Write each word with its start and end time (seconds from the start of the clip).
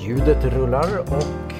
Ljudet 0.00 0.44
rullar 0.44 0.98
och... 0.98 1.54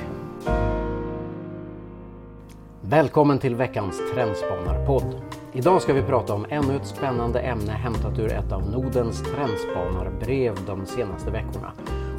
Välkommen 2.80 3.38
till 3.38 3.54
veckans 3.54 4.00
Trendspanarpodd. 4.14 5.20
Idag 5.52 5.82
ska 5.82 5.92
vi 5.92 6.02
prata 6.02 6.34
om 6.34 6.46
ännu 6.48 6.76
ett 6.76 6.86
spännande 6.86 7.40
ämne 7.40 7.72
hämtat 7.72 8.18
ur 8.18 8.32
ett 8.32 8.52
av 8.52 8.70
Nordens 8.70 9.22
trendspanarbrev 9.22 10.54
de 10.66 10.86
senaste 10.86 11.30
veckorna. 11.30 11.72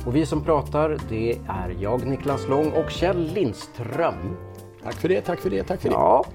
Och 0.06 0.16
vi 0.16 0.26
som 0.26 0.44
pratar 0.44 0.98
det 1.10 1.40
är 1.48 1.76
jag 1.80 2.06
Niklas 2.06 2.48
Lång 2.48 2.72
och 2.72 2.92
Kjell 2.92 3.32
Lindström. 3.34 4.38
Tack 4.84 4.94
för 4.94 5.10
det, 5.10 5.22
tack 5.22 5.40
för 5.40 5.50
det, 5.50 5.64
tack 5.64 5.82
för 5.82 5.90
det. 5.90 5.96
Ja, 5.96 6.26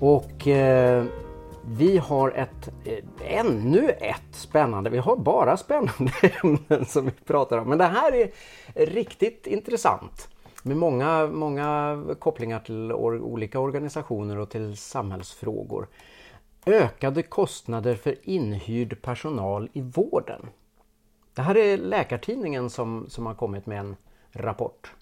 och 0.00 0.48
eh, 0.48 1.04
vi 1.66 1.98
har 1.98 2.30
ett, 2.30 2.68
eh, 2.84 3.38
ännu 3.38 3.90
ett 3.90 4.34
spännande, 4.34 4.90
vi 4.90 4.98
har 4.98 5.16
bara 5.16 5.56
spännande 5.56 6.12
ämnen 6.42 6.86
som 6.86 7.04
vi 7.04 7.10
pratar 7.10 7.58
om. 7.58 7.68
Men 7.68 7.78
det 7.78 7.84
här 7.84 8.12
är 8.12 8.30
riktigt 8.86 9.46
intressant. 9.46 10.28
Med 10.62 10.76
många, 10.76 11.26
många 11.26 11.98
kopplingar 12.18 12.60
till 12.60 12.92
or 12.92 13.20
olika 13.20 13.60
organisationer 13.60 14.38
och 14.38 14.50
till 14.50 14.76
samhällsfrågor. 14.76 15.88
Ökade 16.66 17.22
kostnader 17.22 17.94
för 17.94 18.16
inhyrd 18.22 19.02
personal 19.02 19.68
i 19.72 19.80
vården. 19.80 20.46
Det 21.34 21.42
här 21.42 21.56
är 21.56 21.76
Läkartidningen 21.76 22.70
som, 22.70 23.06
som 23.08 23.26
har 23.26 23.34
kommit 23.34 23.66
med 23.66 23.78
en 23.78 23.96
rapport. 24.32 24.92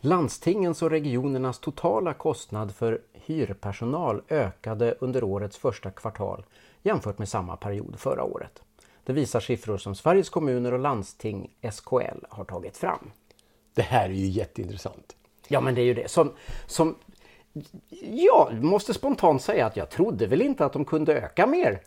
Landstingens 0.00 0.82
och 0.82 0.90
regionernas 0.90 1.58
totala 1.58 2.14
kostnad 2.14 2.74
för 2.74 3.00
hyrpersonal 3.26 4.22
ökade 4.28 4.94
under 5.00 5.24
årets 5.24 5.56
första 5.56 5.90
kvartal 5.90 6.44
jämfört 6.82 7.18
med 7.18 7.28
samma 7.28 7.56
period 7.56 7.94
förra 7.98 8.24
året. 8.24 8.62
Det 9.04 9.12
visar 9.12 9.40
siffror 9.40 9.78
som 9.78 9.94
Sveriges 9.94 10.28
kommuner 10.28 10.72
och 10.72 10.78
landsting, 10.78 11.50
SKL, 11.72 12.24
har 12.28 12.44
tagit 12.44 12.76
fram. 12.76 13.10
Det 13.74 13.82
här 13.82 14.04
är 14.04 14.14
ju 14.14 14.26
jätteintressant. 14.26 15.16
Ja 15.48 15.60
men 15.60 15.74
det 15.74 15.80
är 15.80 15.84
ju 15.84 15.94
det. 15.94 16.10
Som, 16.10 16.32
som 16.66 16.96
jag 18.00 18.64
måste 18.64 18.94
spontant 18.94 19.42
säga 19.42 19.66
att 19.66 19.76
jag 19.76 19.90
trodde 19.90 20.26
väl 20.26 20.42
inte 20.42 20.64
att 20.64 20.72
de 20.72 20.84
kunde 20.84 21.14
öka 21.14 21.46
mer. 21.46 21.80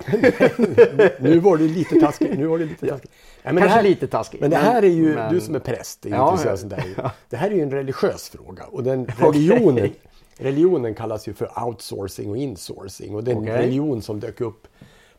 nu 1.21 1.39
var 1.39 1.57
det 1.57 1.63
lite 1.63 1.99
taskigt. 1.99 2.37
Nu 2.37 2.47
var 2.47 2.59
det 2.59 2.65
lite 2.65 2.87
taskigt. 2.87 3.11
Nej, 3.43 3.53
men 3.53 3.57
Kanske 3.57 3.75
här, 3.75 3.83
lite 3.83 4.07
taskigt. 4.07 4.41
Men 4.41 4.49
det 4.49 4.57
här 4.57 4.83
är 4.83 4.87
ju, 4.87 5.15
men... 5.15 5.33
du 5.33 5.41
som 5.41 5.55
är 5.55 5.59
präst, 5.59 6.05
är 6.05 6.09
ja, 6.09 6.31
intresserad 6.31 6.59
sånt 6.59 6.69
där. 6.69 7.11
Det 7.29 7.37
här 7.37 7.51
är 7.51 7.55
ju 7.55 7.61
en 7.61 7.71
religiös 7.71 8.29
fråga 8.29 8.63
och 8.65 8.83
den 8.83 9.05
religionen, 9.05 9.77
okay. 9.77 9.91
Religionen 10.37 10.95
kallas 10.95 11.27
ju 11.27 11.33
för 11.33 11.63
outsourcing 11.65 12.29
och 12.29 12.37
insourcing 12.37 13.15
och 13.15 13.23
den 13.23 13.37
okay. 13.37 13.53
religion 13.53 14.01
som 14.01 14.19
dök 14.19 14.41
upp 14.41 14.67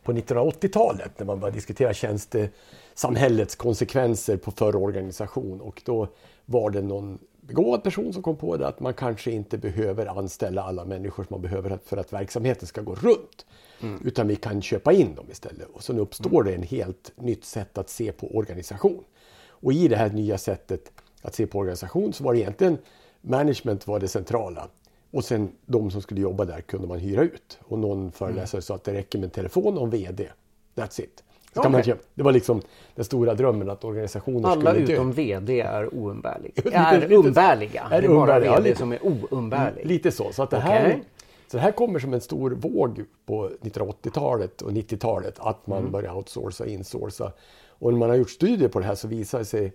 på 0.03 0.13
1980-talet 0.13 1.11
när 1.19 1.25
man 1.25 1.39
började 1.39 1.57
diskutera 1.57 1.93
tjänstesamhällets 1.93 3.55
konsekvenser 3.55 4.37
på 4.37 4.51
för 4.51 4.75
organisation 4.75 5.61
och 5.61 5.81
då 5.85 6.07
var 6.45 6.69
det 6.69 6.81
någon 6.81 7.19
begåvad 7.41 7.83
person 7.83 8.13
som 8.13 8.23
kom 8.23 8.35
på 8.35 8.57
det 8.57 8.67
att 8.67 8.79
man 8.79 8.93
kanske 8.93 9.31
inte 9.31 9.57
behöver 9.57 10.05
anställa 10.05 10.63
alla 10.63 10.85
människor 10.85 11.23
som 11.23 11.33
man 11.33 11.41
behöver 11.41 11.79
för 11.85 11.97
att 11.97 12.13
verksamheten 12.13 12.67
ska 12.67 12.81
gå 12.81 12.95
runt. 12.95 13.45
Mm. 13.81 14.01
Utan 14.05 14.27
vi 14.27 14.35
kan 14.35 14.61
köpa 14.61 14.93
in 14.93 15.15
dem 15.15 15.25
istället. 15.31 15.67
Och 15.73 15.83
så 15.83 15.93
uppstår 15.93 16.43
det 16.43 16.55
en 16.55 16.63
helt 16.63 17.11
nytt 17.15 17.45
sätt 17.45 17.77
att 17.77 17.89
se 17.89 18.11
på 18.11 18.35
organisation. 18.35 19.03
Och 19.49 19.73
i 19.73 19.87
det 19.87 19.95
här 19.95 20.09
nya 20.09 20.37
sättet 20.37 20.91
att 21.21 21.35
se 21.35 21.47
på 21.47 21.57
organisation 21.59 22.13
så 22.13 22.23
var 22.23 22.33
det 22.33 22.39
egentligen 22.39 22.77
management 23.21 23.87
var 23.87 23.99
det 23.99 24.07
centrala. 24.07 24.67
Och 25.11 25.23
sen 25.23 25.51
de 25.65 25.91
som 25.91 26.01
skulle 26.01 26.21
jobba 26.21 26.45
där 26.45 26.61
kunde 26.61 26.87
man 26.87 26.99
hyra 26.99 27.23
ut. 27.23 27.59
Och 27.63 27.79
någon 27.79 28.11
föreläsare 28.11 28.57
mm. 28.57 28.61
sa 28.61 28.75
att 28.75 28.83
det 28.83 28.93
räcker 28.93 29.19
med 29.19 29.25
en 29.25 29.31
telefon 29.31 29.77
och 29.77 29.83
en 29.83 29.89
VD. 29.89 30.27
That's 30.75 31.01
it. 31.01 31.23
Okay. 31.55 31.71
Man, 31.71 31.83
det 32.13 32.23
var 32.23 32.31
liksom 32.31 32.61
den 32.95 33.05
stora 33.05 33.33
drömmen 33.33 33.69
att 33.69 33.83
organisationer 33.83 34.49
Alla 34.49 34.71
skulle 34.71 34.85
dö. 34.85 34.93
utom 34.93 35.11
VD 35.11 35.61
är 35.61 35.95
oumbärliga. 36.03 36.53
är 36.71 37.13
umbärliga. 37.13 37.87
Är 37.91 38.01
det 38.01 38.07
är 38.07 38.09
bara 38.09 38.39
VD 38.39 38.45
ja, 38.45 38.59
lite, 38.59 38.77
som 38.77 38.91
är 38.91 38.99
oumbärlig. 39.33 39.85
Lite 39.85 40.11
så. 40.11 40.31
Så, 40.31 40.43
att 40.43 40.49
det 40.49 40.59
här, 40.59 40.87
okay. 40.87 40.99
så 41.47 41.57
det 41.57 41.63
här 41.63 41.71
kommer 41.71 41.99
som 41.99 42.13
en 42.13 42.21
stor 42.21 42.51
våg 42.51 43.03
på 43.25 43.49
1980-talet 43.61 44.61
och 44.61 44.71
90-talet 44.71 45.39
att 45.39 45.67
man 45.67 45.79
mm. 45.79 45.91
börjar 45.91 46.15
outsourca 46.15 46.63
och 46.63 46.69
insourca. 46.69 47.31
Och 47.69 47.91
när 47.91 47.99
man 47.99 48.09
har 48.09 48.15
gjort 48.15 48.29
studier 48.29 48.69
på 48.69 48.79
det 48.79 48.85
här 48.85 48.95
så 48.95 49.07
visar 49.07 49.39
det 49.39 49.45
sig 49.45 49.73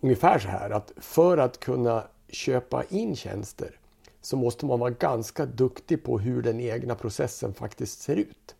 ungefär 0.00 0.38
så 0.38 0.48
här 0.48 0.70
att 0.70 0.92
för 0.96 1.38
att 1.38 1.60
kunna 1.60 2.02
köpa 2.28 2.84
in 2.88 3.16
tjänster 3.16 3.79
så 4.20 4.36
måste 4.36 4.66
man 4.66 4.78
vara 4.78 4.90
ganska 4.90 5.46
duktig 5.46 6.04
på 6.04 6.18
hur 6.18 6.42
den 6.42 6.60
egna 6.60 6.94
processen 6.94 7.54
faktiskt 7.54 8.00
ser 8.00 8.16
ut. 8.16 8.54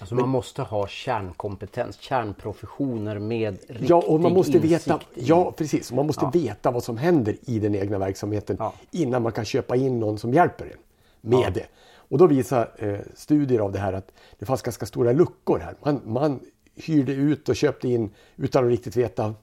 Alltså 0.00 0.14
man 0.14 0.28
måste 0.28 0.62
ha 0.62 0.86
kärnkompetens, 0.86 1.96
kärnprofessioner 2.00 3.18
med 3.18 3.58
riktig 3.68 3.90
Ja, 3.90 4.02
och 4.06 4.20
man 4.20 4.32
måste 4.32 4.52
insikt 4.56 4.72
veta, 4.72 5.00
i... 5.14 5.22
ja, 5.24 5.52
precis. 5.52 5.92
Man 5.92 6.06
måste 6.06 6.24
ja. 6.24 6.30
veta 6.30 6.70
vad 6.70 6.84
som 6.84 6.96
händer 6.96 7.36
i 7.42 7.58
den 7.58 7.74
egna 7.74 7.98
verksamheten 7.98 8.56
ja. 8.58 8.72
innan 8.90 9.22
man 9.22 9.32
kan 9.32 9.44
köpa 9.44 9.76
in 9.76 10.00
någon 10.00 10.18
som 10.18 10.34
hjälper 10.34 10.64
en 10.64 10.78
med 11.20 11.46
ja. 11.46 11.50
det. 11.50 11.66
Och 11.92 12.18
då 12.18 12.26
visar 12.26 12.70
eh, 12.78 12.98
studier 13.14 13.60
av 13.60 13.72
det 13.72 13.78
här 13.78 13.92
att 13.92 14.12
det 14.38 14.46
fanns 14.46 14.62
ganska 14.62 14.86
stora 14.86 15.12
luckor 15.12 15.58
här. 15.58 15.74
Man, 15.84 16.00
man 16.04 16.40
hyrde 16.76 17.12
ut 17.12 17.48
och 17.48 17.56
köpte 17.56 17.88
in 17.88 18.10
utan 18.36 18.64
att 18.64 18.70
riktigt 18.70 18.96
veta 18.96 19.34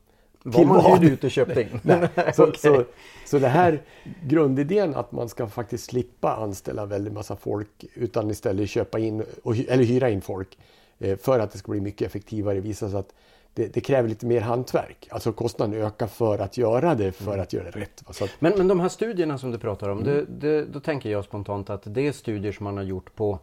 vad 0.44 0.68
man 0.68 0.86
hyrde 0.86 1.14
ut 1.14 1.24
och 1.24 1.32
köpte 1.32 1.62
in. 1.62 1.80
Nej. 1.82 2.10
Så, 2.36 2.44
okay. 2.44 2.58
så, 2.58 2.84
så 3.26 3.40
det 3.40 3.48
här 3.48 3.82
grundidén 4.24 4.96
att 4.96 5.12
man 5.12 5.30
ska 5.30 5.48
faktiskt 5.48 5.86
slippa 5.86 6.36
anställa 6.36 6.86
väldigt 6.86 7.14
massa 7.14 7.36
folk 7.36 7.86
utan 7.94 8.30
istället 8.30 8.70
köpa 8.70 9.00
in 9.00 9.24
och, 9.44 9.58
eller 9.58 9.84
hyra 9.84 10.10
in 10.10 10.22
folk 10.22 10.58
eh, 11.00 11.18
för 11.18 11.40
att 11.40 11.52
det 11.52 11.58
ska 11.58 11.72
bli 11.72 11.82
mycket 11.82 12.08
effektivare 12.08 12.60
visar 12.60 12.90
sig 12.90 13.00
att 13.00 13.14
det, 13.54 13.74
det, 13.74 13.82
kräver 13.82 14.10
lite 14.10 14.26
mer 14.26 14.42
hantverk. 14.42 15.08
Alltså 15.12 15.32
kostnaden 15.32 15.82
ökar 15.82 16.08
för 16.08 16.40
att 16.40 16.58
göra 16.58 16.96
det, 16.96 17.12
för 17.12 17.32
mm. 17.32 17.42
att 17.42 17.54
göra 17.54 17.72
det 17.72 17.80
rätt. 17.80 18.04
Att... 18.06 18.30
Men, 18.40 18.54
men 18.58 18.68
de 18.68 18.80
här 18.80 18.90
studierna 18.90 19.38
som 19.38 19.52
du 19.52 19.58
pratar 19.58 19.90
om, 19.90 20.00
mm. 20.00 20.14
det, 20.14 20.26
det, 20.26 20.66
då 20.66 20.80
tänker 20.80 21.10
jag 21.10 21.24
spontant 21.24 21.70
att 21.70 21.82
det 21.86 22.08
är 22.08 22.12
studier 22.12 22.52
som 22.52 22.64
man 22.64 22.78
har 22.78 22.84
gjort 22.84 23.16
på 23.16 23.40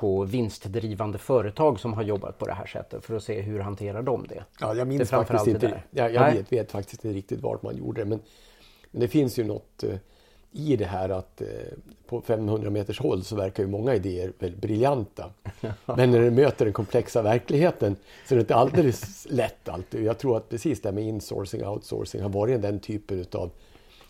på 0.00 0.24
vinstdrivande 0.24 1.18
företag 1.18 1.80
som 1.80 1.92
har 1.92 2.02
jobbat 2.02 2.38
på 2.38 2.46
det 2.46 2.52
här 2.52 2.66
sättet 2.66 3.04
för 3.04 3.16
att 3.16 3.22
se 3.22 3.40
hur 3.40 3.60
hanterar 3.60 4.02
de 4.02 4.26
det. 4.26 4.44
Ja, 4.60 4.74
jag 4.74 4.88
minns 4.88 5.10
faktiskt 5.10 5.46
inte. 5.46 5.82
Jag, 5.90 6.14
jag 6.14 6.32
vet, 6.32 6.52
vet, 6.52 6.72
faktiskt 6.72 7.04
inte 7.04 7.18
riktigt 7.18 7.40
vart 7.40 7.62
man 7.62 7.76
gjorde 7.76 8.00
det. 8.00 8.04
Men, 8.04 8.20
men 8.90 9.00
det 9.00 9.08
finns 9.08 9.38
ju 9.38 9.44
något 9.44 9.82
eh, 9.82 9.96
i 10.52 10.76
det 10.76 10.84
här 10.84 11.08
att 11.08 11.40
eh, 11.40 11.46
på 12.06 12.20
500 12.20 12.70
meters 12.70 13.00
håll 13.00 13.24
så 13.24 13.36
verkar 13.36 13.62
ju 13.62 13.68
många 13.68 13.94
idéer 13.94 14.32
väldigt 14.38 14.60
briljanta. 14.60 15.30
Men 15.84 16.10
när 16.10 16.20
det 16.20 16.30
möter 16.30 16.64
den 16.64 16.74
komplexa 16.74 17.22
verkligheten 17.22 17.96
så 18.26 18.34
är 18.34 18.36
det 18.36 18.40
inte 18.40 18.54
alldeles 18.54 19.26
lätt 19.30 19.68
alltid. 19.68 20.04
Jag 20.04 20.18
tror 20.18 20.36
att 20.36 20.48
precis 20.48 20.82
det 20.82 20.88
här 20.88 20.94
med 20.94 21.04
insourcing 21.04 21.64
och 21.64 21.72
outsourcing 21.72 22.22
har 22.22 22.28
varit 22.28 22.62
den 22.62 22.80
typen 22.80 23.20
utav, 23.20 23.50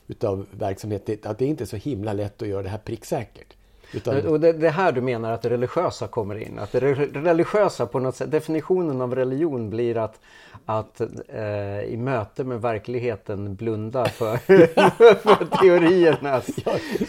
utav 0.06 0.46
verksamhet. 0.50 1.26
Att 1.26 1.38
det 1.38 1.44
är 1.44 1.48
inte 1.48 1.64
är 1.64 1.66
så 1.66 1.76
himla 1.76 2.12
lätt 2.12 2.42
att 2.42 2.48
göra 2.48 2.62
det 2.62 2.68
här 2.68 2.78
pricksäkert. 2.78 3.54
Utan... 3.92 4.26
Och 4.26 4.40
det, 4.40 4.48
är 4.48 4.70
här 4.70 4.92
du 4.92 5.00
menar 5.00 5.32
att 5.32 5.42
det 5.42 5.50
religiösa 5.50 6.08
kommer 6.08 6.34
in? 6.34 6.58
Att 6.58 6.72
det 6.72 6.80
religiösa 6.80 7.86
på 7.86 7.98
något 7.98 8.16
sätt, 8.16 8.30
definitionen 8.30 9.00
av 9.00 9.14
religion 9.14 9.70
blir 9.70 9.96
att, 9.96 10.20
att 10.66 11.00
eh, 11.28 11.80
i 11.80 11.96
möte 11.96 12.44
med 12.44 12.60
verkligheten 12.60 13.54
blunda 13.54 14.04
för, 14.04 14.36
för 15.14 15.56
teoriernas... 15.58 16.48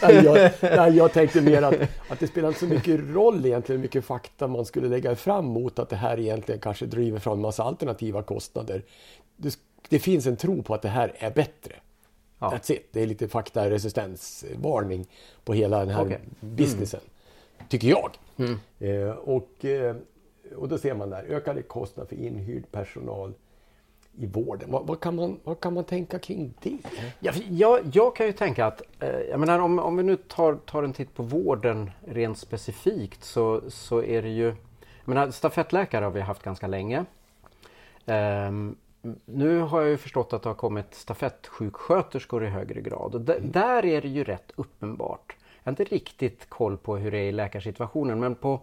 jag, 0.00 0.50
jag, 0.60 0.90
jag, 0.90 1.12
tänkte 1.12 1.40
mer 1.40 1.62
att, 1.62 1.74
att 2.08 2.20
det 2.20 2.26
spelar 2.26 2.48
inte 2.48 2.60
så 2.60 2.66
mycket 2.66 3.00
roll 3.00 3.46
egentligen 3.46 3.80
hur 3.80 3.82
mycket 3.82 4.04
fakta 4.04 4.46
man 4.46 4.64
skulle 4.64 4.88
lägga 4.88 5.16
fram 5.16 5.44
mot 5.44 5.78
att 5.78 5.88
det 5.88 5.96
här 5.96 6.20
egentligen 6.20 6.60
kanske 6.60 6.86
driver 6.86 7.18
fram 7.18 7.34
en 7.34 7.40
massa 7.40 7.62
alternativa 7.62 8.22
kostnader. 8.22 8.82
Det, 9.36 9.58
det 9.88 9.98
finns 9.98 10.26
en 10.26 10.36
tro 10.36 10.62
på 10.62 10.74
att 10.74 10.82
det 10.82 10.88
här 10.88 11.12
är 11.18 11.30
bättre. 11.30 11.74
Ja. 12.42 12.50
That's 12.50 12.72
it. 12.72 12.88
Det 12.92 13.02
är 13.02 13.06
lite 13.06 13.28
faktaresistensvarning 13.28 15.06
på 15.44 15.52
hela 15.52 15.78
den 15.78 15.88
här 15.88 16.06
okay. 16.06 16.18
businessen. 16.40 17.00
Mm. 17.00 17.68
Tycker 17.68 17.88
jag. 17.88 18.10
Mm. 18.36 18.58
Eh, 18.78 19.10
och, 19.10 19.64
eh, 19.64 19.96
och 20.56 20.68
då 20.68 20.78
ser 20.78 20.94
man 20.94 21.10
där 21.10 21.22
ökade 21.22 21.62
kostnader 21.62 22.08
för 22.08 22.16
inhyrd 22.16 22.64
personal 22.70 23.34
i 24.18 24.26
vården. 24.26 24.70
Vad, 24.70 24.86
vad, 24.86 25.00
kan, 25.00 25.16
man, 25.16 25.40
vad 25.44 25.60
kan 25.60 25.74
man 25.74 25.84
tänka 25.84 26.18
kring 26.18 26.54
det? 26.62 26.78
Ja, 27.20 27.32
jag, 27.50 27.80
jag 27.92 28.16
kan 28.16 28.26
ju 28.26 28.32
tänka 28.32 28.66
att, 28.66 28.82
eh, 29.00 29.08
jag 29.08 29.40
menar, 29.40 29.58
om, 29.58 29.78
om 29.78 29.96
vi 29.96 30.02
nu 30.02 30.16
tar, 30.16 30.54
tar 30.54 30.82
en 30.82 30.92
titt 30.92 31.14
på 31.14 31.22
vården 31.22 31.90
rent 32.06 32.38
specifikt 32.38 33.24
så, 33.24 33.60
så 33.68 34.02
är 34.02 34.22
det 34.22 34.28
ju, 34.28 34.44
jag 34.44 34.56
menar, 35.04 35.30
stafettläkare 35.30 36.04
har 36.04 36.12
vi 36.12 36.20
haft 36.20 36.42
ganska 36.42 36.66
länge. 36.66 37.04
Um, 38.04 38.76
nu 39.24 39.60
har 39.60 39.80
jag 39.80 39.90
ju 39.90 39.96
förstått 39.96 40.32
att 40.32 40.42
det 40.42 40.48
har 40.48 40.54
kommit 40.54 40.94
stafettsjuksköterskor 40.94 42.44
i 42.44 42.48
högre 42.48 42.80
grad 42.80 43.14
och 43.14 43.20
där 43.40 43.84
är 43.84 44.02
det 44.02 44.08
ju 44.08 44.24
rätt 44.24 44.52
uppenbart. 44.56 45.36
Jag 45.62 45.64
har 45.64 45.72
inte 45.72 45.84
riktigt 45.84 46.48
koll 46.48 46.76
på 46.76 46.96
hur 46.96 47.10
det 47.10 47.18
är 47.18 47.28
i 47.28 47.32
läkarsituationen 47.32 48.20
men 48.20 48.34
på 48.34 48.60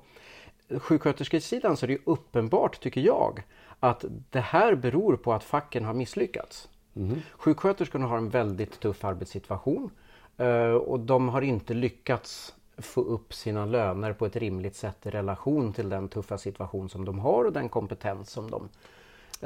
sjuksköterskesidan 0.70 1.78
så 1.78 1.86
är 1.86 1.88
det 1.88 1.94
ju 1.94 2.02
uppenbart 2.06 2.80
tycker 2.80 3.02
jag 3.02 3.44
att 3.80 4.06
det 4.30 4.40
här 4.40 4.76
beror 4.76 5.16
på 5.16 5.34
att 5.34 5.44
facken 5.44 5.86
har 5.86 5.94
misslyckats. 5.94 6.70
Mm. 6.96 7.20
Sjuksköterskorna 7.38 8.08
har 8.08 8.18
en 8.18 8.30
väldigt 8.30 8.80
tuff 8.80 9.06
arbetssituation 9.06 9.90
eh, 10.38 10.72
och 10.72 11.00
de 11.00 11.30
har 11.30 11.42
inte 11.42 11.74
lyckats 11.74 12.56
få 12.78 13.02
upp 13.02 13.34
sina 13.34 13.66
löner 13.66 14.14
på 14.14 14.26
ett 14.26 14.36
rimligt 14.36 14.76
sätt 14.76 15.06
i 15.06 15.10
relation 15.10 15.74
till 15.74 15.90
den 15.90 16.10
tuffa 16.10 16.38
situation 16.38 16.90
som 16.90 17.06
de 17.06 17.20
har 17.20 17.46
och 17.46 17.54
den 17.54 17.70
kompetens 17.70 18.30
som 18.30 18.52
de 18.52 18.70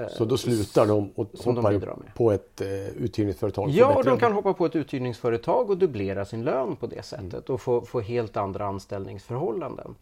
Så 0.10 0.25
då 0.25 0.38
slutar 0.38 0.86
de 0.88 1.12
och 1.16 1.30
hoppar 1.44 2.13
på 2.16 2.31
ett 2.31 2.62
eh, 2.62 2.88
uthyrningsföretag? 2.88 3.69
Ja, 3.69 3.95
och 3.95 4.04
de 4.04 4.18
kan 4.19 4.34
hoppa 4.34 4.54
på 4.54 4.66
ett 4.66 4.75
uthyrningsföretag 4.75 5.69
och 5.69 5.78
dubblera 5.78 6.25
sin 6.25 6.44
lön 6.44 6.75
på 6.75 6.88
det 6.88 7.06
sättet 7.06 7.34
mm. 7.34 7.44
och 7.48 7.62
få, 7.62 7.81
få 7.81 8.00
helt 8.00 8.38
andra 8.38 8.66
anställningsförhållanden. 8.66 9.95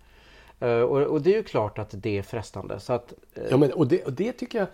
Uh, 0.63 0.81
och, 0.81 1.01
och, 1.01 1.21
det 1.21 1.33
är 1.33 1.37
ju 1.37 1.43
klart 1.43 1.79
att 1.79 1.89
det 1.91 2.17
är 2.17 2.21
frestande. 2.21 2.79
Så 2.79 2.93
att, 2.93 3.13
uh... 3.37 3.43
ja, 3.49 3.57
men, 3.57 3.71
och, 3.71 3.87
det, 3.87 4.03
och 4.03 4.13
det 4.13 4.31
tycker 4.31 4.59
jag 4.59 4.67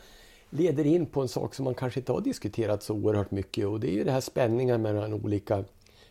leder 0.49 0.85
in 0.85 1.05
på 1.05 1.21
en 1.21 1.27
sak 1.27 1.55
som 1.55 1.65
man 1.65 1.75
kanske 1.75 1.99
inte 1.99 2.11
har 2.11 2.21
diskuterat 2.21 2.83
så 2.83 2.93
oerhört 2.93 3.31
mycket 3.31 3.67
och 3.67 3.79
det 3.79 3.87
är 3.87 3.93
ju 3.93 4.03
det 4.03 4.11
här 4.11 4.21
spänningen 4.21 4.81
mellan 4.81 5.13
olika 5.13 5.63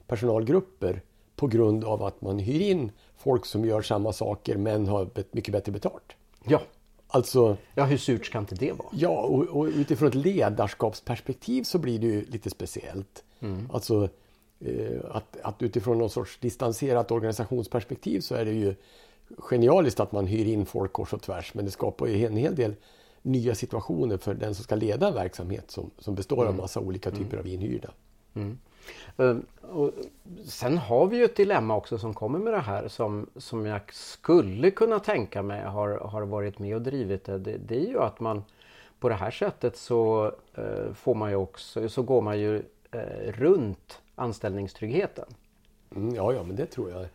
personalgrupper 0.06 1.02
på 1.36 1.46
grund 1.46 1.84
av 1.84 2.02
att 2.02 2.20
man 2.20 2.38
hyr 2.38 2.60
in 2.60 2.92
folk 3.16 3.46
som 3.46 3.64
gör 3.64 3.82
samma 3.82 4.12
saker 4.12 4.56
men 4.56 4.88
har 4.88 5.08
mycket 5.30 5.52
bättre 5.52 5.72
betalt. 5.72 6.12
Ja. 6.44 6.62
Alltså, 7.08 7.56
ja, 7.74 7.84
hur 7.84 7.96
surt 7.96 8.26
ska 8.26 8.38
inte 8.38 8.54
det 8.54 8.72
vara? 8.72 8.88
Ja, 8.92 9.20
och, 9.20 9.42
och 9.42 9.64
utifrån 9.64 10.08
ett 10.08 10.14
ledarskapsperspektiv 10.14 11.62
så 11.62 11.78
blir 11.78 11.98
det 11.98 12.06
ju 12.06 12.24
lite 12.24 12.50
speciellt. 12.50 13.24
Mm. 13.40 13.70
Alltså, 13.72 14.08
eh, 14.60 15.00
att, 15.10 15.36
att 15.42 15.62
utifrån 15.62 15.98
någon 15.98 16.10
sorts 16.10 16.38
distanserat 16.40 17.10
organisationsperspektiv 17.10 18.20
så 18.20 18.34
är 18.34 18.44
det 18.44 18.52
ju 18.52 18.74
genialiskt 19.38 20.00
att 20.00 20.12
man 20.12 20.26
hyr 20.26 20.46
in 20.46 20.66
folk 20.66 20.92
kors 20.92 21.12
och 21.12 21.22
tvärs 21.22 21.54
men 21.54 21.64
det 21.64 21.70
skapar 21.70 22.06
ju 22.06 22.26
en 22.26 22.36
hel 22.36 22.54
del 22.54 22.74
nya 23.22 23.54
situationer 23.54 24.16
för 24.16 24.34
den 24.34 24.54
som 24.54 24.64
ska 24.64 24.74
leda 24.74 25.08
en 25.08 25.14
verksamhet 25.14 25.70
som, 25.70 25.90
som 25.98 26.14
består 26.14 26.42
mm. 26.42 26.48
av 26.48 26.54
massa 26.54 26.80
olika 26.80 27.10
typer 27.10 27.32
mm. 27.32 27.38
av 27.38 27.46
inhyrda. 27.46 27.90
Mm. 28.34 28.58
Uh, 29.20 29.36
och 29.62 29.92
sen 30.44 30.78
har 30.78 31.06
vi 31.06 31.16
ju 31.16 31.24
ett 31.24 31.36
dilemma 31.36 31.76
också 31.76 31.98
som 31.98 32.14
kommer 32.14 32.38
med 32.38 32.52
det 32.52 32.60
här 32.60 32.88
som, 32.88 33.26
som 33.36 33.66
jag 33.66 33.80
skulle 33.92 34.70
kunna 34.70 34.98
tänka 34.98 35.42
mig 35.42 35.62
har, 35.62 35.98
har 35.98 36.22
varit 36.22 36.58
med 36.58 36.74
och 36.74 36.82
drivit 36.82 37.24
det. 37.24 37.38
det. 37.38 37.56
det. 37.56 37.76
är 37.76 37.88
ju 37.88 37.98
att 37.98 38.20
man 38.20 38.44
på 39.00 39.08
det 39.08 39.14
här 39.14 39.30
sättet 39.30 39.76
så 39.76 40.32
uh, 40.58 40.92
får 40.94 41.14
man 41.14 41.30
ju 41.30 41.36
också, 41.36 41.88
så 41.88 42.02
går 42.02 42.22
man 42.22 42.38
ju 42.38 42.62
uh, 42.94 43.32
runt 43.32 44.00
anställningstryggheten. 44.14 45.26
Mm, 45.96 46.14
ja, 46.14 46.32
ja, 46.32 46.42
men 46.42 46.56
det 46.56 46.66
tror 46.66 46.90
jag. 46.90 47.06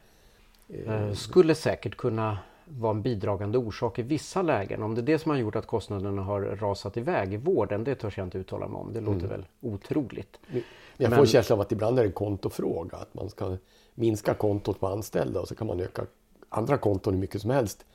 Skulle 1.17 1.55
säkert 1.55 1.97
kunna 1.97 2.37
vara 2.77 2.91
en 2.91 3.01
bidragande 3.01 3.57
orsak 3.57 3.99
i 3.99 4.01
vissa 4.01 4.41
lägen. 4.41 4.83
Om 4.83 4.95
det 4.95 5.01
är 5.01 5.03
det 5.03 5.19
som 5.19 5.31
har 5.31 5.37
gjort 5.37 5.55
att 5.55 5.67
kostnaderna 5.67 6.21
har 6.21 6.41
rasat 6.41 6.97
iväg 6.97 7.33
i 7.33 7.37
vården, 7.37 7.83
det 7.83 7.95
törs 7.95 8.17
jag 8.17 8.27
inte 8.27 8.37
uttala 8.37 8.67
mig 8.67 8.77
om. 8.77 8.93
Det 8.93 9.01
låter 9.01 9.19
mm. 9.19 9.29
väl 9.29 9.45
otroligt. 9.61 10.39
Jag 10.97 11.09
får 11.09 11.17
Men... 11.17 11.25
känslan 11.25 11.59
av 11.59 11.61
att 11.61 11.71
ibland 11.71 11.99
är 11.99 12.03
det 12.03 12.09
en 12.09 12.13
kontofråga. 12.13 12.97
Att 12.97 13.13
man 13.13 13.29
ska 13.29 13.57
minska 13.95 14.33
kontot 14.33 14.79
på 14.79 14.87
anställda 14.87 15.39
och 15.39 15.47
så 15.47 15.55
kan 15.55 15.67
man 15.67 15.79
öka 15.79 16.05
andra 16.49 16.77
konton 16.77 17.13
hur 17.13 17.21
mycket 17.21 17.41
som 17.41 17.49
helst. 17.49 17.85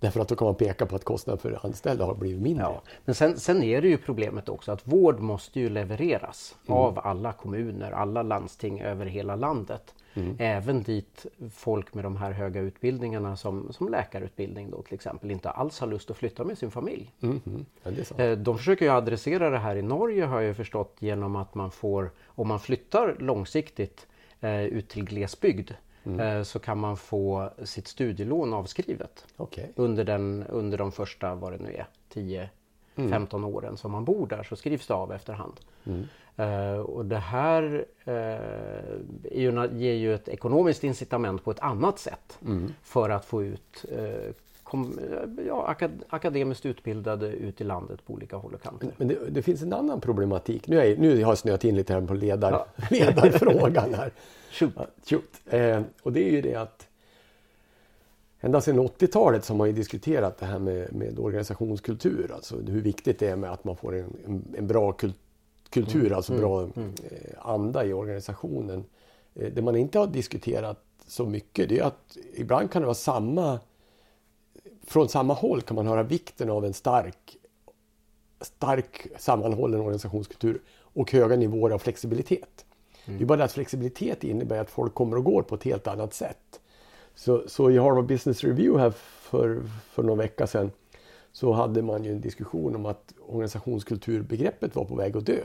Därför 0.00 0.20
att 0.20 0.28
då 0.28 0.36
kan 0.36 0.46
man 0.46 0.54
peka 0.54 0.86
på 0.86 0.96
att 0.96 1.04
kostnaden 1.04 1.38
för 1.38 1.66
anställda 1.66 2.04
har 2.04 2.14
blivit 2.14 2.42
mindre. 2.42 2.64
Ja. 2.64 2.82
Men 3.04 3.14
sen, 3.14 3.38
sen 3.38 3.62
är 3.62 3.82
det 3.82 3.88
ju 3.88 3.98
problemet 3.98 4.48
också 4.48 4.72
att 4.72 4.86
vård 4.86 5.20
måste 5.20 5.60
ju 5.60 5.68
levereras 5.68 6.56
mm. 6.66 6.78
av 6.78 6.98
alla 6.98 7.32
kommuner, 7.32 7.90
alla 7.92 8.22
landsting 8.22 8.80
över 8.80 9.06
hela 9.06 9.36
landet. 9.36 9.94
Mm. 10.16 10.36
Även 10.38 10.82
dit 10.82 11.26
folk 11.52 11.94
med 11.94 12.04
de 12.04 12.16
här 12.16 12.32
höga 12.32 12.60
utbildningarna 12.60 13.36
som, 13.36 13.72
som 13.72 13.88
läkarutbildning 13.88 14.70
då 14.70 14.82
till 14.82 14.94
exempel 14.94 15.30
inte 15.30 15.50
alls 15.50 15.80
har 15.80 15.86
lust 15.86 16.10
att 16.10 16.16
flytta 16.16 16.44
med 16.44 16.58
sin 16.58 16.70
familj. 16.70 17.12
Mm. 17.20 17.66
Ja, 17.82 18.24
eh, 18.24 18.38
de 18.38 18.58
försöker 18.58 18.84
ju 18.84 18.90
adressera 18.90 19.50
det 19.50 19.58
här 19.58 19.76
i 19.76 19.82
Norge 19.82 20.24
har 20.24 20.40
jag 20.40 20.56
förstått 20.56 20.96
genom 20.98 21.36
att 21.36 21.54
man 21.54 21.70
får, 21.70 22.10
om 22.26 22.48
man 22.48 22.60
flyttar 22.60 23.16
långsiktigt 23.18 24.06
eh, 24.40 24.64
ut 24.64 24.88
till 24.88 25.04
glesbygd 25.04 25.70
Mm. 26.06 26.20
Eh, 26.20 26.42
så 26.42 26.58
kan 26.58 26.78
man 26.78 26.96
få 26.96 27.50
sitt 27.64 27.88
studielån 27.88 28.54
avskrivet 28.54 29.26
okay. 29.36 29.64
under, 29.74 30.04
den, 30.04 30.44
under 30.48 30.78
de 30.78 30.92
första, 30.92 31.34
vad 31.34 31.52
det 31.52 31.58
nu 31.58 31.74
är, 31.74 31.86
10 32.08 32.50
mm. 32.96 33.10
15 33.10 33.44
åren 33.44 33.76
som 33.76 33.92
man 33.92 34.04
bor 34.04 34.26
där 34.26 34.42
så 34.42 34.56
skrivs 34.56 34.86
det 34.86 34.94
av 34.94 35.12
efterhand. 35.12 35.60
Mm. 35.84 36.04
Uh, 36.40 36.80
och 36.80 37.04
det 37.04 37.16
här 37.16 37.84
uh, 38.08 39.38
ju, 39.38 39.68
ger 39.72 39.94
ju 39.94 40.14
ett 40.14 40.28
ekonomiskt 40.28 40.84
incitament 40.84 41.44
på 41.44 41.50
ett 41.50 41.60
annat 41.60 41.98
sätt 41.98 42.38
mm. 42.44 42.72
för 42.82 43.10
att 43.10 43.24
få 43.24 43.42
ut 43.42 43.84
uh, 43.98 44.32
kom, 44.62 44.98
ja, 45.46 45.66
akad, 45.66 45.90
akademiskt 46.08 46.66
utbildade 46.66 47.26
ut 47.26 47.60
i 47.60 47.64
landet 47.64 48.06
på 48.06 48.12
olika 48.12 48.36
håll 48.36 48.54
och 48.54 48.62
kanter. 48.62 48.90
Men 48.96 49.08
det, 49.08 49.30
det 49.30 49.42
finns 49.42 49.62
en 49.62 49.72
annan 49.72 50.00
problematik. 50.00 50.68
Nu, 50.68 50.80
är, 50.80 50.96
nu 50.96 51.24
har 51.24 51.30
jag 51.30 51.38
snöat 51.38 51.64
in 51.64 51.76
lite 51.76 51.94
här 51.94 52.00
på 52.00 52.14
ledar, 52.14 52.52
ja. 52.52 52.66
ledarfrågan 52.90 53.94
här. 53.94 54.10
Shoot. 54.50 54.72
Shoot. 55.04 55.40
och 56.02 56.12
det 56.12 56.28
är 56.28 56.30
ju 56.30 56.40
det 56.40 56.54
att 56.54 56.85
Ända 58.40 58.60
sedan 58.60 58.80
80-talet 58.80 59.44
så 59.44 59.52
har 59.52 59.58
man 59.58 59.66
ju 59.66 59.72
diskuterat 59.72 60.38
det 60.38 60.46
här 60.46 60.58
med, 60.58 60.94
med 60.94 61.18
organisationskultur. 61.18 62.30
Alltså 62.34 62.56
hur 62.56 62.80
viktigt 62.80 63.18
det 63.18 63.28
är 63.28 63.36
med 63.36 63.52
att 63.52 63.64
man 63.64 63.76
får 63.76 63.96
en, 63.96 64.16
en, 64.26 64.54
en 64.58 64.66
bra 64.66 64.92
kultur 64.92 65.20
kultur, 65.70 66.06
mm. 66.06 66.16
alltså 66.16 66.36
bra 66.36 66.60
mm. 66.60 66.72
mm. 66.76 66.94
Eh, 67.04 67.48
anda 67.48 67.84
i 67.84 67.92
organisationen. 67.92 68.84
Eh, 69.34 69.52
det 69.52 69.62
man 69.62 69.76
inte 69.76 69.98
har 69.98 70.06
diskuterat 70.06 70.82
så 71.06 71.26
mycket 71.26 71.68
det 71.68 71.78
är 71.78 71.82
att 71.82 72.16
ibland 72.34 72.70
kan 72.70 72.82
det 72.82 72.86
vara 72.86 72.94
samma 72.94 73.60
från 74.86 75.08
samma 75.08 75.34
håll 75.34 75.62
kan 75.62 75.74
man 75.74 75.86
höra 75.86 76.02
vikten 76.02 76.50
av 76.50 76.64
en 76.64 76.74
stark, 76.74 77.36
stark 78.40 79.06
sammanhållen 79.18 79.80
organisationskultur 79.80 80.62
och 80.80 81.12
höga 81.12 81.36
nivåer 81.36 81.70
av 81.70 81.78
flexibilitet. 81.78 82.64
Mm. 83.04 83.18
Det 83.18 83.24
är 83.24 83.26
bara 83.26 83.38
det 83.38 83.44
att 83.44 83.52
flexibilitet 83.52 84.24
innebär 84.24 84.58
att 84.58 84.70
folk 84.70 84.94
kommer 84.94 85.16
och 85.16 85.24
går 85.24 85.42
på 85.42 85.54
ett 85.54 85.64
helt 85.64 85.86
annat 85.86 86.14
sätt. 86.14 86.60
Så, 87.16 87.42
så 87.46 87.70
i 87.70 87.78
Harvard 87.78 88.06
Business 88.06 88.44
Review 88.44 88.82
här 88.82 88.90
för, 88.90 89.62
för 89.90 90.02
någon 90.02 90.18
vecka 90.18 90.46
sedan 90.46 90.70
så 91.32 91.52
hade 91.52 91.82
man 91.82 92.04
ju 92.04 92.12
en 92.12 92.20
diskussion 92.20 92.76
om 92.76 92.86
att 92.86 93.12
organisationskulturbegreppet 93.26 94.76
var 94.76 94.84
på 94.84 94.94
väg 94.94 95.16
att 95.16 95.26
dö. 95.26 95.40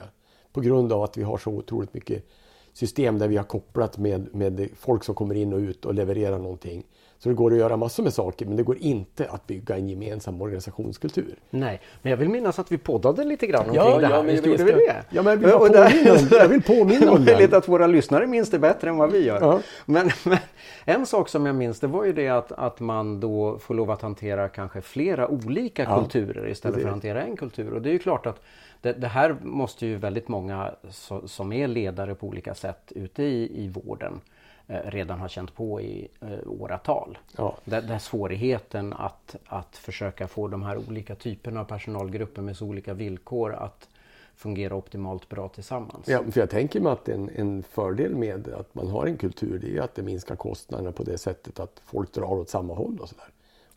På 0.54 0.62
grund 0.62 0.94
av 0.94 1.04
att 1.04 1.18
vi 1.18 1.24
har 1.24 1.38
så 1.38 1.52
otroligt 1.52 1.94
mycket 1.94 2.26
system 2.74 3.20
där 3.20 3.28
vi 3.28 3.38
har 3.38 3.44
kopplat 3.44 3.98
med, 3.98 4.36
med 4.36 4.70
folk 4.80 5.04
som 5.04 5.16
kommer 5.16 5.36
in 5.36 5.54
och 5.54 5.60
ut 5.60 5.86
och 5.86 5.94
levererar 5.94 6.38
någonting. 6.40 6.84
Så 7.24 7.30
det 7.30 7.36
går 7.36 7.52
att 7.52 7.58
göra 7.58 7.78
massor 7.78 8.04
med 8.04 8.14
saker 8.14 8.46
men 8.46 8.58
det 8.58 8.64
går 8.64 8.78
inte 8.78 9.28
att 9.30 9.48
bygga 9.48 9.76
en 9.76 9.90
gemensam 9.90 10.42
organisationskultur. 10.42 11.36
Nej, 11.50 11.82
men 12.02 12.10
jag 12.10 12.18
vill 12.18 12.30
minnas 12.30 12.60
att 12.60 12.72
vi 12.72 12.78
poddade 12.78 13.24
lite 13.24 13.48
grann 13.48 13.70
omkring 13.70 13.76
ja, 13.76 14.00
det 14.00 14.08
här. 14.08 14.16
Ja, 14.16 14.24
men 14.24 14.36
gjorde 14.36 14.64
vi 14.64 14.72
det? 14.72 15.04
Ja, 15.10 15.22
men 15.22 15.32
jag 15.32 15.38
vill, 15.38 15.52
påminna, 15.52 15.90
jag 16.32 16.48
vill 16.48 16.64
påminna 16.64 17.12
om 17.16 17.26
det. 17.26 17.32
möjligt 17.32 17.54
att 17.54 17.68
våra 17.68 17.88
lyssnare 17.88 18.28
minns 18.28 18.50
det 18.50 18.60
bättre 18.60 18.90
än 18.90 18.98
vad 18.98 19.12
vi 19.12 19.26
gör. 19.26 19.42
Ja. 19.42 19.60
Men, 19.86 20.12
men, 20.26 20.38
en 20.86 21.06
sak 21.06 21.30
som 21.30 21.46
jag 21.46 21.56
minns 21.56 21.80
det 21.80 21.88
var 21.88 22.06
ju 22.06 22.14
det 22.14 22.30
att, 22.30 22.52
att 22.52 22.80
man 22.80 23.20
då 23.20 23.58
får 23.58 23.74
lov 23.74 23.92
att 23.92 24.02
hantera 24.02 24.50
kanske 24.50 24.82
flera 24.82 25.28
olika 25.28 25.84
ja, 25.84 26.00
kulturer 26.00 26.48
istället 26.48 26.78
för 26.78 26.86
att 26.86 26.92
hantera 26.92 27.24
en 27.24 27.38
kultur. 27.38 27.74
Och 27.74 27.82
det 27.82 27.90
är 27.90 27.94
ju 27.94 28.00
klart 28.00 28.26
att 28.26 28.42
det, 28.82 28.94
det, 28.94 29.08
här 29.08 29.36
måste 29.42 29.86
ju 29.86 29.98
väldigt 29.98 30.28
många 30.28 30.72
så, 30.90 31.28
som 31.28 31.54
är 31.54 31.68
ledare 31.68 32.16
på 32.16 32.28
olika 32.28 32.56
sätt 32.56 32.92
ute 32.96 33.24
i, 33.24 33.64
i 33.64 33.68
vården 33.68 34.22
eh, 34.68 34.80
redan 34.86 35.20
ha 35.20 35.28
känt 35.28 35.56
på 35.56 35.82
i 35.82 36.08
eh, 36.22 36.52
åratal. 36.62 37.18
Ja. 37.38 37.58
Det 37.66 37.76
är 37.76 38.00
svårigheten 38.00 38.94
att, 38.94 39.36
att 39.46 39.78
försöka 39.78 40.28
få 40.28 40.48
de 40.48 40.64
här 40.64 40.78
olika 40.78 41.16
typerna 41.16 41.60
av 41.60 41.66
personalgrupper 41.66 42.42
med 42.42 42.58
så 42.58 42.66
olika 42.66 42.94
villkor 42.94 43.54
att 43.54 43.88
fungera 44.36 44.76
optimalt 44.76 45.30
bra 45.30 45.50
tillsammans. 45.50 46.08
Ja, 46.08 46.24
för 46.32 46.40
jag 46.40 46.50
tänker 46.50 46.80
mig 46.80 46.92
att 46.92 47.10
en, 47.10 47.30
en 47.36 47.64
fördel 47.64 48.16
med 48.16 48.48
att 48.48 48.76
man 48.76 48.88
har 48.88 49.06
en 49.06 49.18
kultur 49.18 49.60
det 49.60 49.78
är 49.78 49.82
att 49.82 49.96
det 49.96 50.04
minskar 50.04 50.36
kostnaderna 50.36 50.92
på 50.92 51.04
det 51.04 51.18
sättet 51.18 51.60
att 51.60 51.82
folk 51.86 52.14
drar 52.14 52.32
åt 52.32 52.50
samma 52.50 52.74
håll 52.74 53.00
och 53.02 53.10
sådär. 53.10 53.28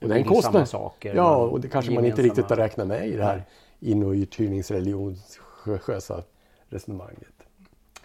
Och 0.00 0.08
den 0.08 0.24
kostnaden, 0.24 0.66
saker, 0.66 1.14
ja, 1.14 1.36
och 1.36 1.60
det 1.60 1.68
kanske 1.68 1.92
man 1.92 2.04
inte 2.04 2.22
riktigt 2.22 2.50
har 2.50 2.56
räknat 2.56 2.86
med 2.86 3.08
i 3.08 3.16
det 3.16 3.24
här 3.24 3.44
in 3.80 4.02
och 4.02 4.10
uthyrningsreligiösa 4.10 6.22
resonemanget. 6.68 7.28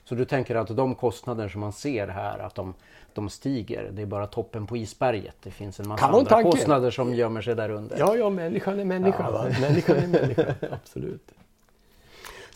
Så 0.03 0.15
du 0.15 0.25
tänker 0.25 0.55
att 0.55 0.75
de 0.75 0.95
kostnader 0.95 1.49
som 1.49 1.61
man 1.61 1.73
ser 1.73 2.07
här, 2.07 2.39
att 2.39 2.55
de, 2.55 2.73
de 3.13 3.29
stiger, 3.29 3.91
det 3.91 4.01
är 4.01 4.05
bara 4.05 4.27
toppen 4.27 4.67
på 4.67 4.77
isberget. 4.77 5.35
Det 5.43 5.51
finns 5.51 5.79
en 5.79 5.87
massa 5.87 6.05
andra 6.05 6.25
tanke? 6.25 6.51
kostnader 6.51 6.91
som 6.91 7.13
gömmer 7.13 7.41
sig 7.41 7.55
där 7.55 7.69
under. 7.69 7.99
Ja, 7.99 8.15
ja, 8.15 8.29
människan 8.29 8.79
är 8.79 8.85
människa. 8.85 9.29
Ja. 9.31 9.47
Människan 9.61 9.97
är 9.97 10.07
människa, 10.07 10.55
absolut. 10.71 11.31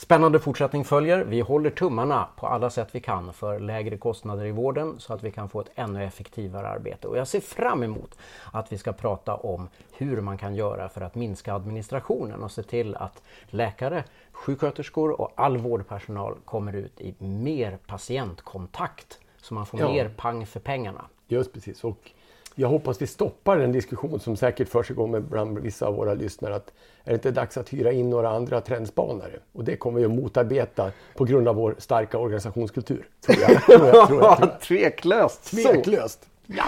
Spännande 0.04 0.40
fortsättning 0.40 0.86
följer. 0.86 1.24
Vi 1.24 1.42
håller 1.42 1.70
tummarna 1.70 2.28
på 2.36 2.48
alla 2.48 2.70
sätt 2.70 2.90
vi 2.92 3.00
kan 3.00 3.34
för 3.34 3.60
lägre 3.60 3.98
kostnader 3.98 4.46
i 4.46 4.52
vården 4.52 4.96
så 5.00 5.14
att 5.14 5.24
vi 5.24 5.32
kan 5.32 5.50
få 5.50 5.62
ett 5.62 5.72
ännu 5.76 6.04
effektivare 6.04 6.68
arbete. 6.68 7.08
Och 7.08 7.18
jag 7.18 7.28
ser 7.28 7.40
fram 7.40 7.84
emot 7.84 8.18
att 8.52 8.72
vi 8.72 8.78
ska 8.78 8.94
prata 8.94 9.36
om 9.36 9.70
hur 9.94 10.22
man 10.22 10.38
kan 10.38 10.56
göra 10.56 10.90
för 10.90 11.02
att 11.02 11.16
minska 11.16 11.54
administrationen 11.54 12.44
och 12.44 12.52
se 12.52 12.64
till 12.64 12.96
att 12.96 13.22
läkare, 13.46 14.04
sjuksköterskor 14.32 15.22
och 15.22 15.34
all 15.36 15.58
vårdpersonal 15.58 16.36
kommer 16.46 16.74
ut 16.74 17.02
i 17.02 17.16
mer 17.18 17.78
patientkontakt 17.88 19.20
så 19.38 19.54
man 19.54 19.66
får 19.66 19.80
ja. 19.80 19.88
mer 19.92 20.10
pang 20.10 20.46
för 20.46 20.60
pengarna. 20.60 21.06
Just 21.28 21.54
precis. 21.54 21.84
Och 21.84 22.12
jag 22.56 22.68
hoppas 22.68 23.02
vi 23.02 23.08
stoppar 23.08 23.58
en 23.58 23.72
diskussion 23.72 24.20
som 24.20 24.38
säkert 24.38 24.70
förs 24.70 24.92
igång 24.92 25.26
bland 25.30 25.60
vissa 25.60 25.86
av 25.88 25.96
våra 25.96 26.14
lyssnare. 26.14 26.56
Att 26.56 26.74
är 27.04 27.10
det 27.10 27.14
inte 27.14 27.32
dags 27.32 27.58
att 27.58 27.74
hyra 27.74 27.92
in 27.92 28.10
några 28.10 28.30
andra 28.30 28.62
trendspanare? 28.62 29.40
Och 29.52 29.64
det 29.64 29.76
kommer 29.76 30.00
vi 30.00 30.06
att 30.06 30.12
motarbeta 30.12 30.92
på 31.16 31.26
grund 31.26 31.48
av 31.48 31.56
vår 31.56 31.76
starka 31.78 32.18
organisationskultur. 32.18 33.08
Tror 33.26 33.38
jag. 33.40 33.64
tror 33.66 33.88
jag, 33.88 34.08
tror 34.08 34.24
jag, 34.24 34.38
tror 34.38 34.50
jag. 34.50 34.62
Tveklöst. 34.62 35.44
Tveklöst. 35.44 36.30
Ja. 36.48 36.64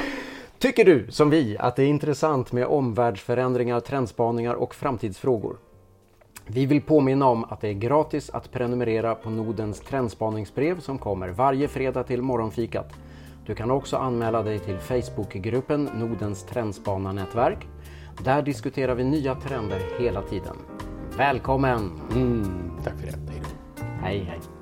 Tycker 0.60 0.86
du 0.86 1.08
som 1.10 1.30
vi 1.30 1.58
att 1.60 1.75
det 1.75 1.84
är 1.84 1.88
intressant 1.88 2.51
med 2.51 2.65
omvärldsförändringar, 2.65 3.80
trendspaningar 3.80 4.54
och 4.54 4.75
framtidsfrågor? 4.75 5.58
Vi 6.48 6.65
vill 6.65 6.82
påminna 6.82 7.27
om 7.27 7.44
att 7.44 7.62
det 7.62 7.68
är 7.68 7.74
gratis 7.74 8.30
att 8.30 8.51
prenumerera 8.51 9.15
på 9.15 9.30
Nodens 9.30 9.80
trendspaningsbrev 9.80 10.80
som 10.80 10.98
kommer 10.98 11.30
varje 11.30 11.68
fredag 11.68 12.04
till 12.04 12.22
morgonfikat. 12.22 12.94
Du 13.45 13.55
kan 13.55 13.71
också 13.71 13.97
anmäla 13.97 14.43
dig 14.43 14.59
till 14.59 14.77
Facebookgruppen 14.77 15.89
Nordens 15.95 16.43
trendspanarnätverk. 16.43 17.67
Där 18.23 18.41
diskuterar 18.41 18.95
vi 18.95 19.03
nya 19.03 19.35
trender 19.35 19.81
hela 19.99 20.21
tiden. 20.21 20.55
Välkommen! 21.17 21.91
Mm, 22.11 22.71
tack 22.83 22.93
för 22.99 23.05
det. 23.07 23.17
Hej 23.31 23.41
Hej 24.01 24.23
hej! 24.23 24.54